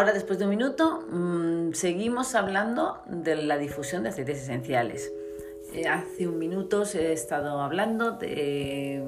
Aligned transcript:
Ahora, 0.00 0.14
después 0.14 0.38
de 0.38 0.44
un 0.46 0.50
minuto, 0.50 1.04
mm, 1.10 1.74
seguimos 1.74 2.34
hablando 2.34 3.02
de 3.04 3.36
la 3.36 3.58
difusión 3.58 4.02
de 4.02 4.08
aceites 4.08 4.38
esenciales. 4.44 5.12
Eh, 5.74 5.88
hace 5.88 6.26
un 6.26 6.38
minuto 6.38 6.84
he 6.94 7.12
estado 7.12 7.60
hablando 7.60 8.12
de 8.12 9.04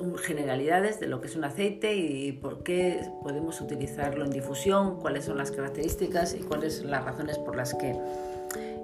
mm, 0.00 0.14
generalidades 0.14 1.00
de 1.00 1.08
lo 1.08 1.20
que 1.20 1.26
es 1.26 1.34
un 1.34 1.42
aceite 1.42 1.96
y 1.96 2.30
por 2.30 2.62
qué 2.62 3.00
podemos 3.24 3.60
utilizarlo 3.60 4.24
en 4.24 4.30
difusión, 4.30 5.00
cuáles 5.00 5.24
son 5.24 5.36
las 5.36 5.50
características 5.50 6.32
y 6.34 6.44
cuáles 6.44 6.76
son 6.76 6.92
las 6.92 7.04
razones 7.04 7.38
por 7.38 7.56
las 7.56 7.74
que 7.74 7.96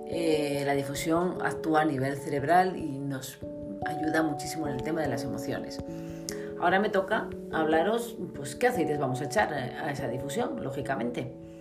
eh, 0.08 0.64
la 0.66 0.74
difusión 0.74 1.38
actúa 1.44 1.82
a 1.82 1.84
nivel 1.84 2.16
cerebral 2.16 2.76
y 2.76 2.98
nos 2.98 3.38
ayuda 3.86 4.24
muchísimo 4.24 4.66
en 4.66 4.74
el 4.74 4.82
tema 4.82 5.00
de 5.00 5.06
las 5.06 5.22
emociones. 5.22 5.78
Ahora 6.60 6.80
me 6.80 6.88
toca 6.88 7.28
hablaros, 7.52 8.16
pues, 8.34 8.56
qué 8.56 8.66
aceites 8.66 8.98
vamos 8.98 9.20
a 9.20 9.26
echar 9.26 9.54
a 9.54 9.92
esa 9.92 10.08
difusión, 10.08 10.60
lógicamente. 10.60 11.51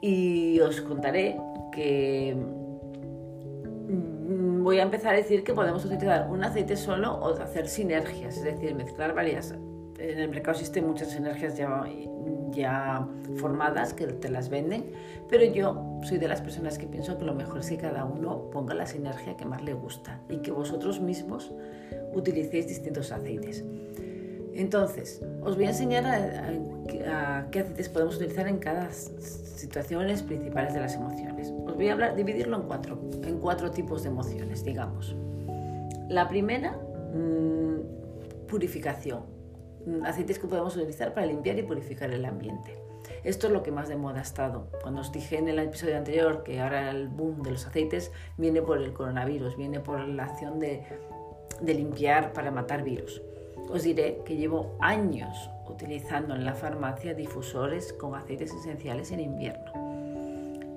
Y 0.00 0.58
os 0.60 0.80
contaré 0.80 1.36
que 1.72 2.34
mm, 3.88 4.64
voy 4.64 4.78
a 4.78 4.82
empezar 4.82 5.14
a 5.14 5.16
decir 5.16 5.44
que 5.44 5.52
podemos 5.52 5.84
utilizar 5.84 6.28
un 6.30 6.42
aceite 6.42 6.76
solo 6.76 7.14
o 7.14 7.34
hacer 7.40 7.68
sinergias, 7.68 8.36
es 8.38 8.44
decir, 8.44 8.74
mezclar 8.74 9.14
varias. 9.14 9.54
En 9.98 10.18
el 10.18 10.30
mercado 10.30 10.56
existen 10.56 10.86
muchas 10.86 11.10
sinergias 11.10 11.58
ya, 11.58 11.84
ya 12.52 13.06
formadas 13.36 13.92
que 13.92 14.06
te 14.06 14.30
las 14.30 14.48
venden, 14.48 14.92
pero 15.28 15.44
yo 15.44 16.00
soy 16.02 16.16
de 16.16 16.26
las 16.26 16.40
personas 16.40 16.78
que 16.78 16.86
pienso 16.86 17.18
que 17.18 17.26
lo 17.26 17.34
mejor 17.34 17.58
es 17.60 17.68
que 17.68 17.76
cada 17.76 18.06
uno 18.06 18.48
ponga 18.50 18.72
la 18.72 18.86
sinergia 18.86 19.36
que 19.36 19.44
más 19.44 19.62
le 19.62 19.74
gusta 19.74 20.18
y 20.30 20.38
que 20.38 20.52
vosotros 20.52 21.00
mismos 21.00 21.52
utilicéis 22.14 22.66
distintos 22.66 23.12
aceites. 23.12 23.62
Entonces, 24.54 25.22
os 25.42 25.56
voy 25.56 25.66
a 25.66 25.68
enseñar 25.68 26.04
a, 26.06 27.46
qué 27.50 27.60
aceites 27.60 27.88
podemos 27.88 28.16
utilizar 28.16 28.48
en 28.48 28.58
cada 28.58 28.90
situaciones 28.92 30.22
principales 30.22 30.74
de 30.74 30.80
las 30.80 30.94
emociones. 30.94 31.52
Os 31.66 31.74
voy 31.74 31.88
a 31.88 31.92
hablar, 31.92 32.16
dividirlo 32.16 32.56
en 32.56 32.62
cuatro, 32.62 33.00
en 33.22 33.38
cuatro 33.38 33.70
tipos 33.70 34.02
de 34.02 34.08
emociones, 34.08 34.64
digamos. 34.64 35.14
La 36.08 36.28
primera, 36.28 36.72
mm, 37.14 38.46
purificación. 38.48 39.22
Mm, 39.86 40.04
aceites 40.04 40.38
que 40.38 40.46
podemos 40.46 40.76
utilizar 40.76 41.14
para 41.14 41.26
limpiar 41.26 41.58
y 41.58 41.62
purificar 41.62 42.10
el 42.10 42.24
ambiente. 42.24 42.76
Esto 43.22 43.46
es 43.46 43.52
lo 43.52 43.62
que 43.62 43.70
más 43.70 43.88
de 43.88 43.96
moda 43.96 44.18
ha 44.18 44.22
estado. 44.22 44.68
Cuando 44.82 45.02
os 45.02 45.12
dije 45.12 45.38
en 45.38 45.48
el 45.48 45.58
episodio 45.58 45.96
anterior 45.96 46.42
que 46.42 46.60
ahora 46.60 46.90
el 46.90 47.08
boom 47.08 47.42
de 47.42 47.52
los 47.52 47.66
aceites 47.66 48.10
viene 48.36 48.62
por 48.62 48.78
el 48.78 48.92
coronavirus, 48.92 49.56
viene 49.56 49.80
por 49.80 50.00
la 50.00 50.24
acción 50.24 50.58
de 50.58 50.84
limpiar 51.62 52.32
para 52.32 52.50
matar 52.50 52.82
virus. 52.82 53.22
Os 53.72 53.84
diré 53.84 54.22
que 54.24 54.36
llevo 54.36 54.74
años 54.80 55.50
utilizando 55.68 56.34
en 56.34 56.44
la 56.44 56.54
farmacia 56.54 57.14
difusores 57.14 57.92
con 57.92 58.14
aceites 58.14 58.52
esenciales 58.52 59.12
en 59.12 59.20
invierno. 59.20 59.72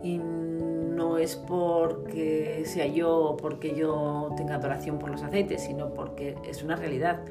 Y 0.04 0.18
no 0.18 1.18
es 1.18 1.36
porque 1.36 2.64
sea 2.66 2.86
yo 2.86 3.16
o 3.16 3.38
porque 3.38 3.76
yo 3.76 4.32
tenga 4.38 4.56
adoración 4.56 5.00
por 5.00 5.10
los 5.10 5.24
aceites, 5.24 5.64
sino 5.64 5.94
porque 5.94 6.38
es 6.48 6.64
una 6.64 6.76
realidad. 6.76 7.22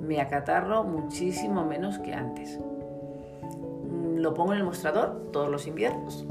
Me 0.00 0.20
acatarro 0.20 0.82
muchísimo 0.82 1.64
menos 1.64 1.98
que 1.98 2.12
antes. 2.12 2.58
Lo 4.16 4.34
pongo 4.34 4.54
en 4.54 4.58
el 4.58 4.64
mostrador 4.64 5.30
todos 5.30 5.48
los 5.48 5.66
inviernos 5.66 6.26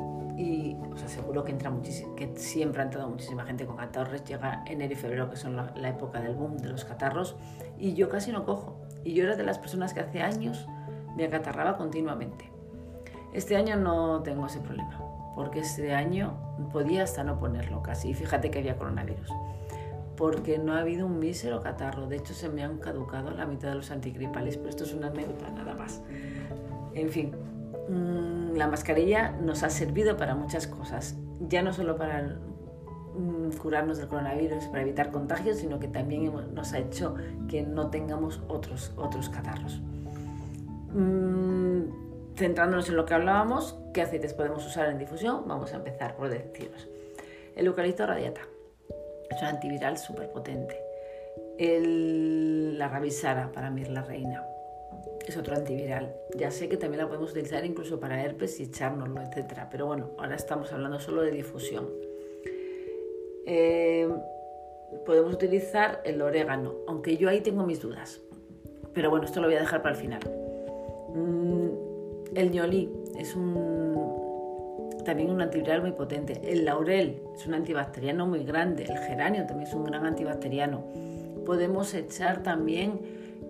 aseguro 1.05 1.43
que, 1.43 1.51
entra 1.51 1.71
que 2.15 2.33
siempre 2.35 2.81
ha 2.81 2.85
entrado 2.85 3.09
muchísima 3.09 3.45
gente 3.45 3.65
con 3.65 3.77
catarros. 3.77 4.23
Llega 4.23 4.63
enero 4.67 4.93
y 4.93 4.95
febrero, 4.95 5.29
que 5.29 5.37
son 5.37 5.55
la, 5.55 5.89
época 5.89 6.21
del 6.21 6.35
boom 6.35 6.57
de 6.57 6.69
los 6.69 6.85
catarros, 6.85 7.35
y 7.77 7.93
yo 7.93 8.09
casi 8.09 8.31
no 8.31 8.45
cojo. 8.45 8.81
Y 9.03 9.13
yo 9.13 9.23
era 9.23 9.35
de 9.35 9.43
las 9.43 9.59
personas 9.59 9.93
que 9.93 9.99
hace 9.99 10.21
años 10.21 10.67
me 11.15 11.25
acatarraba 11.25 11.77
continuamente. 11.77 12.51
Este 13.33 13.55
año 13.55 13.75
no 13.75 14.21
tengo 14.23 14.45
ese 14.45 14.59
problema, 14.59 15.01
porque 15.35 15.59
este 15.59 15.93
año 15.93 16.37
podía 16.71 17.03
hasta 17.03 17.23
no 17.23 17.39
ponerlo 17.39 17.81
casi. 17.81 18.09
Y 18.09 18.13
fíjate 18.13 18.49
que 18.49 18.59
había 18.59 18.77
coronavirus. 18.77 19.29
Porque 20.15 20.57
no 20.57 20.73
ha 20.73 20.79
habido 20.79 21.05
un 21.05 21.19
mísero 21.19 21.59
catarro. 21.59 22.07
De 22.07 22.15
hecho, 22.15 22.33
se 22.33 22.47
me 22.47 22.63
han 22.63 22.77
caducado 22.77 23.31
la 23.31 23.45
mitad 23.45 23.69
de 23.69 23.75
los 23.75 23.91
antigripales, 23.91 24.55
pero 24.55 24.69
esto 24.69 24.85
es 24.85 24.93
una 24.93 25.07
anécdota 25.07 25.49
nada 25.49 25.73
más. 25.73 26.01
En 26.93 27.09
fin, 27.09 27.35
Mm, 27.87 28.55
la 28.55 28.67
mascarilla 28.67 29.31
nos 29.31 29.63
ha 29.63 29.69
servido 29.69 30.17
para 30.17 30.35
muchas 30.35 30.67
cosas, 30.67 31.15
ya 31.39 31.61
no 31.61 31.71
solo 31.71 31.97
para 31.97 32.39
mm, 33.13 33.57
curarnos 33.61 33.97
del 33.97 34.07
coronavirus, 34.07 34.65
para 34.65 34.81
evitar 34.81 35.11
contagios, 35.11 35.57
sino 35.57 35.79
que 35.79 35.87
también 35.87 36.31
nos 36.53 36.73
ha 36.73 36.79
hecho 36.79 37.15
que 37.47 37.61
no 37.61 37.89
tengamos 37.89 38.41
otros, 38.47 38.91
otros 38.95 39.29
catarros. 39.29 39.81
Mm, 40.93 42.35
centrándonos 42.35 42.89
en 42.89 42.95
lo 42.95 43.05
que 43.05 43.13
hablábamos, 43.13 43.77
¿qué 43.93 44.01
aceites 44.01 44.33
podemos 44.33 44.65
usar 44.65 44.89
en 44.89 44.97
difusión? 44.97 45.43
Vamos 45.47 45.73
a 45.73 45.77
empezar 45.77 46.15
por 46.15 46.29
deciros. 46.29 46.87
El 47.55 47.67
eucalipto 47.67 48.05
radiata 48.05 48.41
es 49.29 49.41
un 49.41 49.47
antiviral 49.47 49.97
súper 49.97 50.31
potente. 50.31 50.81
la 51.57 52.89
ravisara 52.89 53.51
para 53.53 53.69
mí 53.69 53.81
es 53.83 53.89
la 53.89 54.01
reina 54.01 54.43
es 55.27 55.37
otro 55.37 55.55
antiviral. 55.55 56.15
Ya 56.35 56.51
sé 56.51 56.69
que 56.69 56.77
también 56.77 57.01
la 57.01 57.07
podemos 57.07 57.31
utilizar 57.31 57.65
incluso 57.65 57.99
para 57.99 58.23
herpes 58.23 58.59
y 58.59 58.63
echárnoslo, 58.63 59.21
etc. 59.21 59.61
Pero 59.71 59.87
bueno, 59.87 60.11
ahora 60.17 60.35
estamos 60.35 60.71
hablando 60.71 60.99
solo 60.99 61.21
de 61.21 61.31
difusión. 61.31 61.89
Eh, 63.45 64.07
podemos 65.05 65.33
utilizar 65.33 66.01
el 66.05 66.21
orégano, 66.21 66.75
aunque 66.87 67.17
yo 67.17 67.29
ahí 67.29 67.41
tengo 67.41 67.65
mis 67.65 67.81
dudas. 67.81 68.21
Pero 68.93 69.09
bueno, 69.09 69.25
esto 69.25 69.41
lo 69.41 69.47
voy 69.47 69.55
a 69.55 69.59
dejar 69.59 69.81
para 69.81 69.95
el 69.95 70.01
final. 70.01 70.21
Mm, 71.13 72.37
el 72.37 72.51
ñolí 72.51 72.89
es 73.17 73.35
un, 73.35 74.91
también 75.05 75.31
un 75.31 75.41
antiviral 75.41 75.81
muy 75.81 75.91
potente. 75.91 76.41
El 76.43 76.65
laurel 76.65 77.21
es 77.35 77.45
un 77.45 77.53
antibacteriano 77.53 78.25
muy 78.27 78.43
grande. 78.43 78.83
El 78.83 78.97
geranio 78.99 79.45
también 79.45 79.67
es 79.67 79.73
un 79.73 79.85
gran 79.85 80.05
antibacteriano. 80.05 80.83
Podemos 81.45 81.93
echar 81.93 82.41
también 82.43 82.99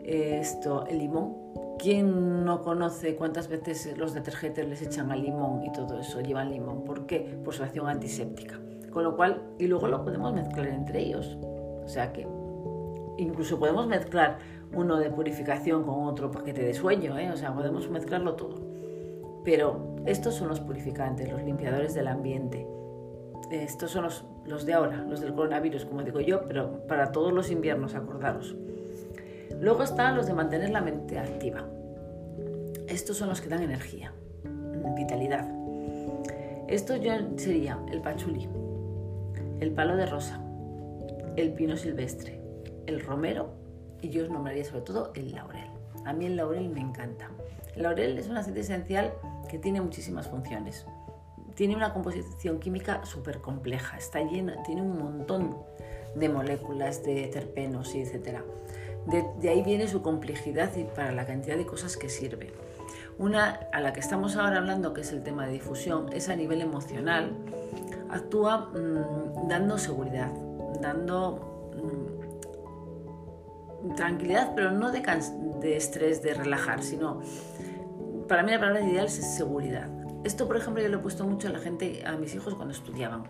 eh, 0.03 0.40
esto, 0.42 0.86
el 0.88 1.00
limón 1.00 1.46
¿Quién 1.85 2.46
no 2.46 2.63
conoce 2.63 3.16
cuántas 3.16 3.47
veces 3.47 3.96
los 3.96 4.16
detergentes 4.16 4.68
les 4.68 4.81
echan 4.81 5.12
al 5.12 5.22
limón 5.22 5.63
y 5.63 5.72
todo 5.72 6.00
eso? 6.00 6.19
Llevan 6.19 6.50
limón. 6.50 6.84
¿Por 6.84 7.06
qué? 7.06 7.38
Por 7.46 7.53
su 7.53 7.62
acción 7.62 7.88
antiséptica. 7.88 8.59
Con 8.90 9.03
lo 9.03 9.16
cual, 9.16 9.44
y 9.59 9.68
luego 9.68 9.88
lo 9.88 10.03
podemos 10.03 10.34
mezclar 10.34 10.66
entre 10.66 11.01
ellos. 11.01 11.38
O 11.44 11.88
sea 11.88 12.12
que 12.12 12.28
incluso 13.19 13.59
podemos 13.59 13.85
mezclar 13.85 14.40
uno 14.74 14.97
de 14.97 15.12
purificación 15.12 15.84
con 15.84 16.06
otro 16.06 16.31
paquete 16.31 16.63
de 16.63 16.74
sueño, 16.74 17.19
¿eh? 17.19 17.29
o 17.29 17.38
sea, 17.38 17.53
podemos 17.53 17.88
mezclarlo 17.88 18.34
todo. 18.34 18.56
Pero 19.44 19.97
estos 20.07 20.34
son 20.34 20.47
los 20.47 20.62
purificantes, 20.62 21.31
los 21.31 21.44
limpiadores 21.44 21.94
del 21.94 22.07
ambiente. 22.07 22.66
Estos 23.51 23.91
son 23.91 24.06
los, 24.06 24.25
los 24.44 24.66
de 24.66 24.74
ahora, 24.74 25.06
los 25.07 25.22
del 25.22 25.35
coronavirus, 25.35 25.85
como 25.85 26.01
digo 26.01 26.19
yo, 26.19 26.45
pero 26.47 26.88
para 26.88 27.12
todos 27.12 27.31
los 27.31 27.51
inviernos, 27.51 27.94
acordaros. 27.94 28.56
Luego 29.62 29.84
están 29.84 30.18
los 30.18 30.25
de 30.25 30.34
mantener 30.34 30.72
la 30.72 30.81
mente 30.81 31.19
activa. 31.19 31.63
Estos 32.95 33.17
son 33.17 33.28
los 33.28 33.41
que 33.41 33.50
dan 33.50 33.61
energía, 33.61 34.13
vitalidad. 34.95 35.45
Esto 36.69 36.95
ya 36.95 37.28
sería 37.35 37.78
el 37.91 38.00
pachulí, 38.00 38.47
el 39.59 39.73
palo 39.73 39.97
de 39.97 40.06
rosa, 40.06 40.39
el 41.35 41.51
pino 41.51 41.75
silvestre, 41.75 42.39
el 42.85 43.01
romero 43.01 43.50
y 44.01 44.11
yo 44.11 44.23
os 44.23 44.29
nombraría 44.29 44.63
sobre 44.63 44.83
todo 44.83 45.11
el 45.13 45.33
laurel. 45.33 45.67
A 46.06 46.13
mí 46.13 46.28
el 46.28 46.38
laurel 46.38 46.69
me 46.69 46.79
encanta. 46.79 47.31
El 47.75 47.83
laurel 47.83 48.17
es 48.17 48.29
un 48.29 48.38
aceite 48.38 48.61
esencial 48.61 49.13
que 49.50 49.59
tiene 49.59 49.81
muchísimas 49.81 50.29
funciones. 50.29 50.85
Tiene 51.56 51.75
una 51.75 51.91
composición 51.91 52.59
química 52.59 53.03
súper 53.03 53.41
compleja, 53.41 53.98
está 53.98 54.21
llena, 54.21 54.63
tiene 54.63 54.81
un 54.81 54.98
montón 54.98 55.57
de 56.15 56.30
moléculas, 56.30 57.03
de 57.03 57.27
terpenos 57.27 57.94
y 57.94 58.03
etcétera. 58.03 58.45
De, 59.06 59.50
ahí 59.50 59.63
viene 59.63 59.89
su 59.89 60.01
complejidad 60.01 60.74
y 60.77 60.86
para 60.86 61.12
la 61.12 61.25
cantidad 61.25 61.57
de 61.57 61.65
cosas 61.65 61.98
que 61.98 62.07
sirve. 62.07 62.53
Una 63.17 63.59
a 63.71 63.79
la 63.79 63.94
que 63.94 64.01
estamos 64.01 64.35
ahora 64.35 64.57
hablando, 64.57 64.94
que 64.94 65.01
es 65.01 65.12
el 65.12 65.23
tema 65.23 65.45
de 65.45 65.53
difusión, 65.53 66.12
es 66.12 66.27
a 66.29 66.35
nivel 66.35 66.62
emocional, 66.62 67.31
actúa 68.09 68.71
mm, 68.73 69.47
dando 69.47 69.77
seguridad, 69.77 70.31
dando 70.81 71.71
mm, 73.83 73.95
tranquilidad, 73.95 74.53
pero 74.56 74.71
no 74.71 74.91
de, 74.91 75.01
de 75.62 75.77
estrés, 75.77 76.21
de 76.21 76.33
relajar, 76.33 76.83
sino 76.83 77.21
para 78.27 78.44
mí 78.44 78.51
la 78.51 78.59
palabra 78.59 78.81
ideal 78.81 79.06
es 79.06 79.13
seguridad. 79.13 79.89
Esto, 80.23 80.47
por 80.47 80.57
ejemplo, 80.57 80.81
yo 80.81 80.89
lo 80.89 80.97
he 80.97 81.01
puesto 81.01 81.23
mucho 81.23 81.47
a 81.47 81.51
la 81.51 81.59
gente, 81.59 82.03
a 82.06 82.17
mis 82.17 82.33
hijos 82.35 82.56
cuando 82.56 82.73
estudiaban. 82.73 83.23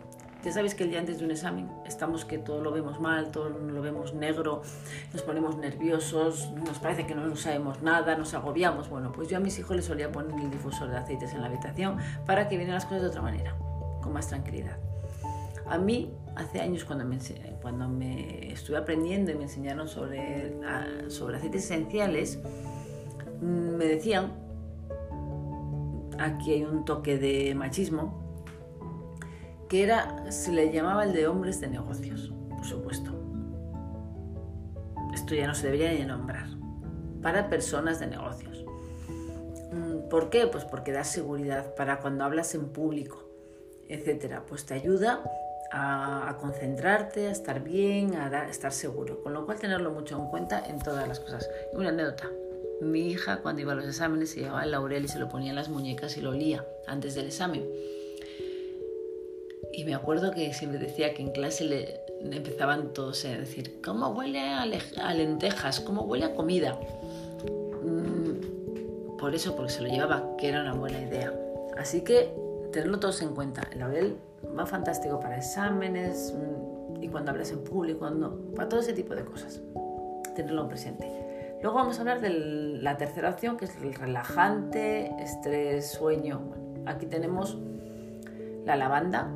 Ya 0.46 0.52
sabéis 0.52 0.76
que 0.76 0.84
el 0.84 0.92
día 0.92 1.00
antes 1.00 1.18
de 1.18 1.26
un 1.26 1.32
examen 1.32 1.72
estamos 1.88 2.24
que 2.24 2.38
todo 2.38 2.62
lo 2.62 2.72
vemos 2.72 3.00
mal, 3.00 3.32
todo 3.32 3.50
lo 3.50 3.82
vemos 3.82 4.14
negro, 4.14 4.62
nos 5.12 5.24
ponemos 5.24 5.58
nerviosos, 5.58 6.52
nos 6.52 6.78
parece 6.78 7.08
que 7.08 7.16
no 7.16 7.36
sabemos 7.36 7.82
nada, 7.82 8.16
nos 8.16 8.36
agobiamos. 8.36 8.88
Bueno, 8.88 9.12
pues 9.12 9.28
yo 9.28 9.38
a 9.38 9.40
mis 9.40 9.58
hijos 9.58 9.76
les 9.76 9.86
solía 9.86 10.12
poner 10.12 10.40
el 10.40 10.52
difusor 10.52 10.92
de 10.92 10.98
aceites 10.98 11.34
en 11.34 11.42
la 11.42 11.48
habitación 11.48 11.98
para 12.28 12.48
que 12.48 12.58
vienen 12.58 12.76
las 12.76 12.86
cosas 12.86 13.02
de 13.02 13.08
otra 13.08 13.24
manera, 13.24 13.56
con 14.04 14.14
más 14.14 14.28
tranquilidad. 14.28 14.78
A 15.66 15.80
mí, 15.80 16.14
hace 16.36 16.62
años 16.62 16.86
cuando 16.86 17.06
me, 17.06 17.18
cuando 17.64 17.90
me 17.90 18.52
estuve 18.52 18.78
aprendiendo 18.78 19.32
y 19.32 19.36
me 19.36 19.46
enseñaron 19.46 19.88
sobre, 19.88 20.54
sobre 21.08 21.38
aceites 21.38 21.66
esenciales, 21.66 22.38
mm, 23.42 23.78
me 23.78 23.86
decían 23.86 24.32
aquí 26.20 26.54
hay 26.54 26.64
un 26.66 26.86
toque 26.86 27.18
de 27.18 27.56
machismo, 27.56 28.25
que 29.68 29.84
era, 29.84 30.32
se 30.32 30.52
le 30.52 30.72
llamaba 30.72 31.04
el 31.04 31.14
de 31.14 31.28
hombres 31.28 31.60
de 31.60 31.68
negocios, 31.68 32.34
por 32.50 32.66
supuesto. 32.66 33.12
Esto 35.14 35.34
ya 35.34 35.48
no 35.48 35.56
se 35.56 35.68
debería 35.68 35.92
ni 35.94 36.06
nombrar. 36.06 36.48
Para 37.22 37.50
personas 37.50 38.00
de 38.00 38.08
negocios. 38.08 38.66
Mm, 39.72 40.10
¿Por 40.10 40.30
qué? 40.30 40.48
Pues 40.48 40.66
porque 40.66 40.92
da 40.92 41.04
seguridad 41.04 41.74
para 41.76 42.00
cuando 42.00 42.24
hablas 42.24 42.54
en 42.54 42.70
público, 42.70 43.28
etcétera. 43.88 44.44
Pues 44.48 44.66
te 44.66 44.76
ayuda 44.76 45.24
a, 45.72 46.38
concentrarte, 46.40 47.28
a 47.28 47.32
estar 47.32 47.64
bien, 47.64 48.16
a 48.16 48.50
estar 48.50 48.72
seguro. 48.72 49.24
Con 49.24 49.34
lo 49.34 49.46
cual 49.46 49.60
tenerlo 49.60 49.92
mucho 49.92 50.18
en 50.18 50.28
cuenta 50.28 50.64
en 50.68 50.80
todas 50.80 51.08
las 51.08 51.20
cosas. 51.20 51.50
Una 51.74 51.90
anécdota. 51.90 52.30
Mi 52.82 53.08
hija 53.08 53.38
cuando 53.42 53.62
iba 53.62 53.72
a 53.72 53.76
los 53.76 53.86
exámenes 53.86 54.32
se 54.32 54.42
llevaba 54.42 54.64
el 54.64 54.72
laurel 54.72 55.06
y 55.06 55.08
se 55.08 55.18
lo 55.18 55.30
ponía 55.30 55.50
en 55.52 55.56
las 55.56 55.70
muñecas 55.70 56.18
y 56.18 56.22
lo 56.22 56.32
olía 56.32 56.66
antes 56.88 57.16
del 57.16 57.28
examen. 57.28 57.66
Y 59.74 59.84
me 59.84 59.94
acuerdo 59.94 60.32
que 60.32 60.54
siempre 60.54 60.80
decía 60.80 61.14
que 61.14 61.22
en 61.22 61.32
clase 61.32 61.64
le 61.66 62.06
empezaban 62.32 62.94
todos 62.94 63.26
a 63.26 63.30
decir, 63.30 63.82
¿cómo 63.84 64.10
huele 64.10 64.40
a, 64.40 64.66
lentejas? 65.14 65.80
¿Cómo 65.82 66.04
huele 66.04 66.26
a 66.26 66.36
comida? 66.36 66.80
Mm, 67.84 69.18
por 69.18 69.36
eso, 69.36 69.56
porque 69.56 69.72
se 69.72 69.82
lo 69.82 69.90
llevaba, 69.90 70.36
que 70.38 70.50
era 70.50 70.62
una 70.62 70.74
buena 70.74 71.02
idea. 71.02 71.34
Así 71.78 72.02
que 72.02 72.34
tenerlo 72.72 73.00
todos 73.00 73.22
en 73.22 73.36
cuenta. 73.36 73.68
El 73.72 73.80
laurel 73.80 74.18
va 74.58 74.66
fantástico 74.66 75.20
para 75.20 75.38
exámenes 75.38 76.34
mm, 76.34 77.04
y 77.04 77.08
cuando 77.10 77.32
hablas 77.32 77.52
en 77.52 77.64
público, 77.64 78.10
para 78.56 78.70
todo 78.70 78.80
ese 78.80 78.94
tipo 78.94 79.16
de 79.16 79.26
cosas. 79.26 79.62
Tenerlo 80.36 80.68
presente. 80.68 81.26
Luego 81.62 81.78
vamos 81.78 81.98
a 81.98 82.02
hablar 82.02 82.22
de 82.22 82.30
la 82.30 82.98
tercera 82.98 83.30
opción, 83.30 83.58
que 83.58 83.66
es 83.66 83.76
el 83.78 83.94
relajante, 83.94 85.12
estrés, 85.20 85.92
sueño. 85.92 86.42
aquí 86.86 87.06
tenemos 87.06 87.58
la 88.66 88.76
lavanda, 88.76 89.32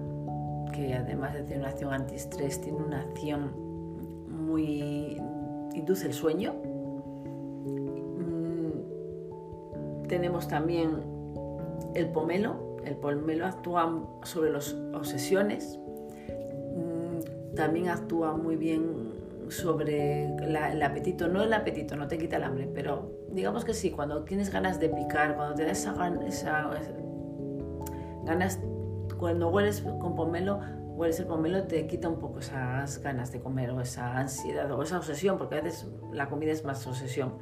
que 0.73 0.93
además 0.93 1.33
de 1.33 1.43
tener 1.43 1.59
una 1.59 1.69
acción 1.69 1.93
antiestrés, 1.93 2.61
tiene 2.61 2.79
una 2.79 3.01
acción 3.01 3.51
muy... 4.27 5.17
induce 5.73 6.07
el 6.07 6.13
sueño. 6.13 6.53
Mm, 8.17 8.69
tenemos 10.07 10.47
también 10.47 10.91
el 11.95 12.07
pomelo. 12.09 12.77
El 12.85 12.95
pomelo 12.95 13.45
actúa 13.45 14.07
sobre 14.23 14.51
las 14.51 14.73
obsesiones. 14.93 15.79
Mm, 16.75 17.55
también 17.55 17.89
actúa 17.89 18.35
muy 18.35 18.55
bien 18.55 19.19
sobre 19.49 20.25
el 20.25 20.81
apetito, 20.83 21.27
no 21.27 21.43
el 21.43 21.53
apetito, 21.53 21.95
no 21.95 22.07
te 22.07 22.17
quita 22.17 22.37
el 22.37 22.43
hambre, 22.43 22.69
pero 22.73 23.11
digamos 23.31 23.65
que 23.65 23.73
sí, 23.73 23.91
cuando 23.91 24.23
tienes 24.23 24.51
ganas 24.51 24.79
de 24.79 24.89
picar, 24.89 25.35
cuando 25.35 25.55
te 25.55 25.65
das 25.65 25.79
esa, 26.27 26.69
ganas, 28.25 28.59
cuando 29.19 29.49
hueles 29.49 29.81
con 29.81 30.15
pomelo, 30.15 30.61
hueles 30.95 31.19
el 31.19 31.27
pomelo, 31.27 31.63
te 31.63 31.85
quita 31.87 32.07
un 32.07 32.19
poco 32.19 32.39
esas 32.39 32.99
ganas 32.99 33.31
de 33.31 33.41
comer 33.41 33.71
o 33.71 33.81
esa 33.81 34.17
ansiedad 34.17 34.71
o 34.71 34.81
esa 34.81 34.97
obsesión, 34.97 35.37
porque 35.37 35.55
a 35.55 35.61
veces 35.61 35.87
la 36.11 36.29
comida 36.29 36.51
es 36.51 36.63
más 36.63 36.85
obsesión. 36.87 37.33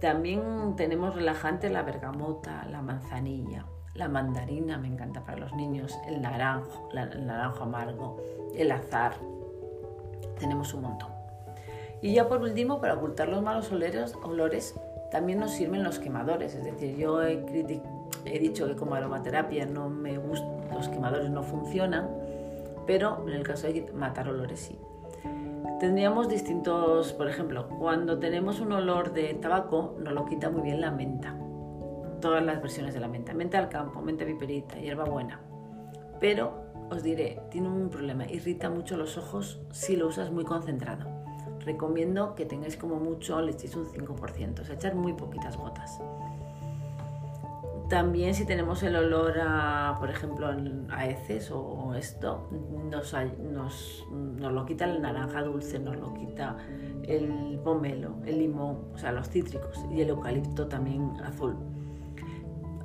También 0.00 0.74
tenemos 0.76 1.14
relajante 1.14 1.70
la 1.70 1.82
bergamota, 1.82 2.64
la 2.70 2.82
manzanilla, 2.82 3.66
la 3.94 4.08
mandarina, 4.08 4.78
me 4.78 4.88
encanta 4.88 5.24
para 5.24 5.38
los 5.38 5.54
niños, 5.54 5.98
el 6.06 6.20
naranjo, 6.20 6.88
el 6.92 7.26
naranjo 7.26 7.64
amargo, 7.64 8.22
el 8.54 8.70
azar, 8.70 9.14
tenemos 10.38 10.74
un 10.74 10.82
montón. 10.82 11.10
Y 12.02 12.12
ya 12.12 12.28
por 12.28 12.42
último, 12.42 12.80
para 12.80 12.94
ocultar 12.94 13.28
los 13.28 13.42
malos 13.42 13.72
olores, 13.72 14.74
también 15.10 15.40
nos 15.40 15.52
sirven 15.52 15.82
los 15.82 15.98
quemadores. 15.98 16.54
Es 16.54 16.64
decir, 16.64 16.96
yo 16.96 17.22
he, 17.22 17.42
he 18.26 18.38
dicho 18.38 18.66
que 18.66 18.76
como 18.76 18.94
aromaterapia 18.94 19.66
no 19.66 19.88
me 19.88 20.14
los 20.14 20.88
quemadores 20.88 21.30
no 21.30 21.42
funcionan, 21.42 22.08
pero 22.86 23.24
en 23.26 23.32
el 23.34 23.42
caso 23.42 23.66
de 23.66 23.90
matar 23.94 24.28
olores 24.28 24.60
sí. 24.60 24.78
Tendríamos 25.80 26.28
distintos, 26.28 27.12
por 27.12 27.28
ejemplo, 27.28 27.68
cuando 27.68 28.18
tenemos 28.18 28.60
un 28.60 28.72
olor 28.72 29.12
de 29.12 29.34
tabaco, 29.34 29.94
nos 29.98 30.14
lo 30.14 30.24
quita 30.24 30.48
muy 30.48 30.62
bien 30.62 30.80
la 30.80 30.90
menta. 30.90 31.36
Todas 32.20 32.42
las 32.42 32.62
versiones 32.62 32.94
de 32.94 33.00
la 33.00 33.08
menta. 33.08 33.34
Menta 33.34 33.58
al 33.58 33.68
campo, 33.68 34.00
menta 34.00 34.24
viperita, 34.24 34.76
hierbabuena. 34.76 35.40
Pero 36.18 36.66
os 36.90 37.02
diré, 37.02 37.40
tiene 37.50 37.68
un 37.68 37.90
problema, 37.90 38.24
irrita 38.26 38.70
mucho 38.70 38.96
los 38.96 39.18
ojos 39.18 39.60
si 39.70 39.96
lo 39.96 40.06
usas 40.06 40.30
muy 40.30 40.44
concentrado. 40.44 41.06
Recomiendo 41.64 42.34
que 42.34 42.46
tengáis 42.46 42.76
como 42.76 42.96
mucho, 42.96 43.40
le 43.42 43.52
echéis 43.52 43.76
un 43.76 43.86
5%, 43.86 44.60
o 44.60 44.64
sea, 44.64 44.76
echar 44.76 44.94
muy 44.94 45.12
poquitas 45.12 45.56
gotas. 45.56 46.00
También 47.88 48.34
si 48.34 48.44
tenemos 48.44 48.82
el 48.82 48.96
olor 48.96 49.34
a, 49.40 49.96
por 50.00 50.10
ejemplo, 50.10 50.48
a 50.90 51.06
heces 51.06 51.52
o 51.52 51.94
esto, 51.94 52.48
nos, 52.90 53.14
nos, 53.38 54.04
lo 54.52 54.66
quita 54.66 54.86
el 54.86 55.00
naranja 55.00 55.42
dulce, 55.42 55.78
nos 55.78 55.96
lo 55.96 56.12
quita 56.14 56.56
el 57.04 57.60
pomelo, 57.62 58.16
el 58.24 58.38
limón, 58.38 58.88
o 58.92 58.98
sea, 58.98 59.12
los 59.12 59.28
cítricos 59.28 59.84
y 59.92 60.00
el 60.00 60.08
eucalipto 60.08 60.66
también 60.66 61.12
azul. 61.24 61.54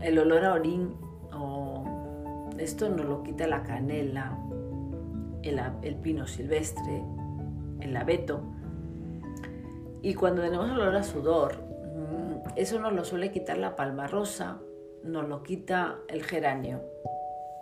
El 0.02 0.20
olor 0.20 0.46
a 0.46 0.54
orín 0.54 0.94
o 1.34 2.52
esto 2.60 2.88
nos 2.90 3.06
lo 3.06 3.24
quita 3.24 3.48
la 3.48 3.64
canela, 3.64 4.38
el, 5.42 5.96
pino 5.96 6.28
silvestre, 6.28 7.04
el 7.80 7.98
abeto. 7.98 8.42
Y 10.04 10.14
cuando 10.14 10.44
tenemos 10.44 10.70
olor 10.70 10.96
a 10.96 11.02
sudor, 11.02 11.56
mm, 11.58 12.52
eso 12.56 12.80
nos 12.80 12.94
lo 12.94 13.04
suele 13.04 13.32
quitar 13.32 13.58
la 13.58 13.76
palma 13.76 14.06
rosa, 14.06 14.60
nos 15.04 15.28
lo 15.28 15.44
quita 15.44 15.98
el 16.08 16.24
geranio 16.24 16.82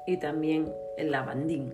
y 0.05 0.17
también 0.17 0.71
el 0.97 1.11
lavandín. 1.11 1.73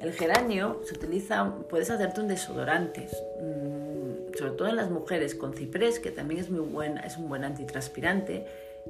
El 0.00 0.12
geranio 0.12 0.80
se 0.84 0.94
utiliza, 0.94 1.54
puedes 1.68 1.90
hacerte 1.90 2.20
un 2.20 2.28
desodorante, 2.28 3.06
mm, 3.40 4.34
sobre 4.36 4.52
todo 4.52 4.68
en 4.68 4.76
las 4.76 4.90
mujeres 4.90 5.34
con 5.34 5.54
ciprés, 5.54 6.00
que 6.00 6.10
también 6.10 6.40
es 6.40 6.50
muy 6.50 6.66
buena, 6.66 7.02
es 7.02 7.16
un 7.16 7.28
buen 7.28 7.44
antitranspirante 7.44 8.46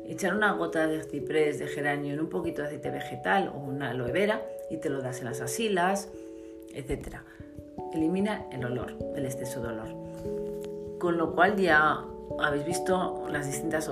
echar 0.07 0.35
una 0.35 0.53
gota 0.53 0.87
de 0.87 1.03
ciprés, 1.03 1.59
de 1.59 1.67
geranio 1.67 2.15
en 2.15 2.21
un 2.21 2.29
poquito 2.29 2.63
de 2.63 2.69
aceite 2.69 2.91
vegetal 2.91 3.53
o 3.55 3.59
una 3.59 3.91
aloe 3.91 4.13
vera 4.13 4.43
y 4.71 4.79
te 4.79 4.89
lo 4.89 5.03
das 5.03 5.19
en 5.21 5.27
las 5.27 5.41
asilas, 5.41 6.09
etc. 6.75 7.17
Elimina 7.93 8.47
el 8.53 8.65
olor, 8.65 8.95
el 9.17 9.25
exceso 9.27 9.61
de 9.61 9.69
olor. 9.69 10.99
Con 10.99 11.19
lo 11.19 11.35
cual 11.35 11.57
ya 11.57 12.05
habéis 12.41 12.65
visto 12.65 13.27
las 13.31 13.47
distintas 13.47 13.89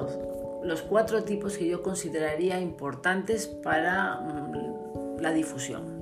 los 0.63 0.83
cuatro 0.83 1.25
tipos 1.25 1.57
que 1.57 1.67
yo 1.67 1.83
consideraría 1.83 2.61
importantes 2.61 3.47
para 3.47 4.21
mm, 4.21 5.21
la 5.21 5.33
difusión. 5.33 6.01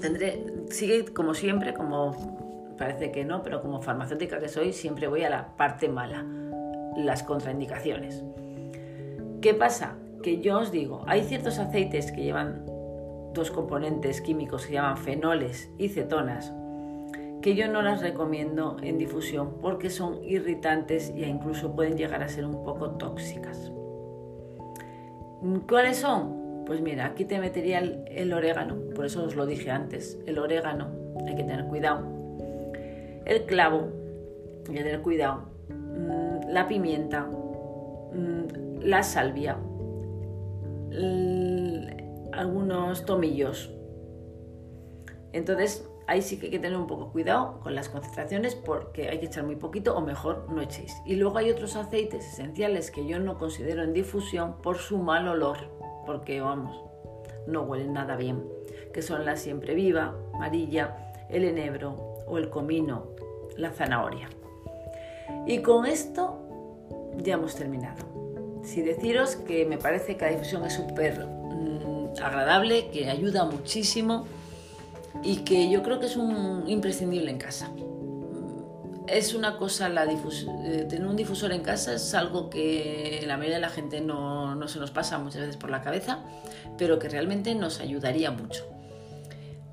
Tendré, 0.00 0.44
sigue 0.70 1.04
como 1.06 1.34
siempre, 1.34 1.74
como 1.74 2.74
parece 2.78 3.12
que 3.12 3.24
no, 3.24 3.42
pero 3.42 3.62
como 3.62 3.80
farmacéutica 3.80 4.40
que 4.40 4.48
soy, 4.48 4.72
siempre 4.72 5.06
voy 5.06 5.24
a 5.24 5.30
la 5.30 5.56
parte 5.56 5.88
mala, 5.88 6.24
las 6.96 7.22
contraindicaciones. 7.22 8.24
¿Qué 9.40 9.54
pasa? 9.54 9.96
Que 10.22 10.40
yo 10.40 10.58
os 10.58 10.70
digo, 10.70 11.04
hay 11.06 11.22
ciertos 11.24 11.58
aceites 11.58 12.12
que 12.12 12.22
llevan 12.22 12.64
dos 13.34 13.50
componentes 13.50 14.20
químicos 14.20 14.66
que 14.66 14.74
llaman 14.74 14.96
fenoles 14.96 15.70
y 15.78 15.88
cetonas, 15.88 16.52
que 17.42 17.56
yo 17.56 17.68
no 17.68 17.82
las 17.82 18.00
recomiendo 18.00 18.76
en 18.82 18.96
difusión 18.98 19.58
porque 19.60 19.90
son 19.90 20.24
irritantes 20.24 21.12
e 21.14 21.28
incluso 21.28 21.74
pueden 21.74 21.98
llegar 21.98 22.22
a 22.22 22.28
ser 22.28 22.46
un 22.46 22.64
poco 22.64 22.92
tóxicas. 22.92 23.72
¿Cuáles 25.68 25.98
son? 25.98 26.64
Pues 26.64 26.80
mira, 26.80 27.06
aquí 27.06 27.24
te 27.24 27.40
metería 27.40 27.80
el, 27.80 28.32
orégano, 28.32 28.76
por 28.94 29.06
eso 29.06 29.24
os 29.24 29.34
lo 29.34 29.44
dije 29.44 29.72
antes, 29.72 30.18
el 30.26 30.38
orégano, 30.38 30.90
hay 31.26 31.34
que 31.34 31.42
tener 31.42 31.66
cuidado. 31.66 32.06
El 33.24 33.44
clavo, 33.46 33.88
hay 34.68 34.74
que 34.74 34.82
tener 34.84 35.02
cuidado. 35.02 35.42
Mm, 35.68 36.48
la 36.48 36.68
pimienta, 36.68 37.24
mm, 37.24 38.82
la 38.84 39.02
salvia, 39.02 39.58
algunos 42.32 43.04
tomillos. 43.04 43.74
Entonces, 45.32 45.88
ahí 46.06 46.22
sí 46.22 46.38
que 46.38 46.46
hay 46.46 46.52
que 46.52 46.58
tener 46.58 46.76
un 46.76 46.86
poco 46.86 47.10
cuidado 47.12 47.60
con 47.60 47.74
las 47.74 47.88
concentraciones 47.88 48.54
porque 48.54 49.08
hay 49.08 49.18
que 49.18 49.26
echar 49.26 49.44
muy 49.44 49.56
poquito 49.56 49.96
o 49.96 50.00
mejor 50.00 50.46
no 50.50 50.60
echéis. 50.62 50.96
Y 51.04 51.16
luego 51.16 51.38
hay 51.38 51.50
otros 51.50 51.76
aceites 51.76 52.26
esenciales 52.26 52.90
que 52.90 53.06
yo 53.06 53.18
no 53.18 53.38
considero 53.38 53.82
en 53.82 53.92
difusión 53.92 54.56
por 54.62 54.78
su 54.78 54.98
mal 54.98 55.28
olor, 55.28 55.58
porque 56.06 56.40
vamos, 56.40 56.80
no 57.46 57.62
huelen 57.62 57.92
nada 57.92 58.16
bien, 58.16 58.44
que 58.92 59.02
son 59.02 59.24
la 59.24 59.36
siempre 59.36 59.74
viva, 59.74 60.14
amarilla, 60.34 61.14
el 61.28 61.44
enebro 61.44 61.96
o 62.26 62.38
el 62.38 62.50
comino, 62.50 63.06
la 63.56 63.70
zanahoria. 63.70 64.28
Y 65.46 65.60
con 65.60 65.86
esto 65.86 66.38
ya 67.18 67.34
hemos 67.34 67.54
terminado. 67.54 68.04
Si 68.62 68.82
deciros 68.82 69.36
que 69.36 69.64
me 69.66 69.78
parece 69.78 70.16
que 70.16 70.24
la 70.24 70.30
difusión 70.32 70.64
es 70.64 70.74
súper 70.74 71.26
mm, 71.26 72.22
agradable, 72.22 72.90
que 72.90 73.10
ayuda 73.10 73.44
muchísimo 73.44 74.26
y 75.22 75.36
que 75.38 75.70
yo 75.70 75.82
creo 75.82 76.00
que 76.00 76.06
es 76.06 76.16
un 76.16 76.64
imprescindible 76.66 77.30
en 77.30 77.38
casa. 77.38 77.70
es 79.08 79.34
una 79.34 79.58
cosa, 79.58 79.88
eh, 79.88 80.86
tener 80.88 81.06
un 81.06 81.16
difusor 81.16 81.52
en 81.52 81.62
casa 81.62 81.94
es 81.94 82.14
algo 82.14 82.48
que 82.48 83.22
la 83.26 83.36
mayoría 83.36 83.56
de 83.56 83.60
la 83.60 83.68
gente 83.68 84.00
no, 84.00 84.54
no 84.54 84.68
se 84.68 84.78
nos 84.78 84.90
pasa 84.90 85.18
muchas 85.18 85.42
veces 85.42 85.56
por 85.56 85.70
la 85.70 85.82
cabeza, 85.82 86.20
pero 86.78 86.98
que 86.98 87.08
realmente 87.08 87.54
nos 87.54 87.80
ayudaría 87.80 88.30
mucho. 88.30 88.64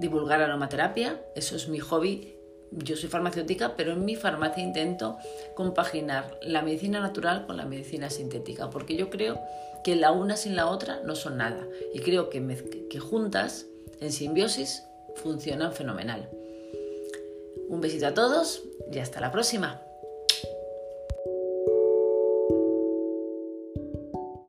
divulgar 0.00 0.42
aromaterapia, 0.42 1.20
eso 1.36 1.54
es 1.54 1.68
mi 1.68 1.78
hobby. 1.78 2.33
Yo 2.76 2.96
soy 2.96 3.08
farmacéutica, 3.08 3.76
pero 3.76 3.92
en 3.92 4.04
mi 4.04 4.16
farmacia 4.16 4.62
intento 4.62 5.16
compaginar 5.54 6.38
la 6.42 6.62
medicina 6.62 7.00
natural 7.00 7.46
con 7.46 7.56
la 7.56 7.64
medicina 7.64 8.10
sintética, 8.10 8.70
porque 8.70 8.96
yo 8.96 9.10
creo 9.10 9.40
que 9.84 9.94
la 9.94 10.10
una 10.10 10.36
sin 10.36 10.56
la 10.56 10.66
otra 10.66 11.00
no 11.04 11.14
son 11.14 11.36
nada. 11.36 11.66
Y 11.92 12.00
creo 12.00 12.30
que, 12.30 12.86
que 12.90 12.98
juntas, 12.98 13.66
en 14.00 14.12
simbiosis, 14.12 14.82
funcionan 15.16 15.72
fenomenal. 15.72 16.28
Un 17.68 17.80
besito 17.80 18.08
a 18.08 18.14
todos 18.14 18.62
y 18.90 18.98
hasta 18.98 19.20
la 19.20 19.30
próxima. 19.30 19.80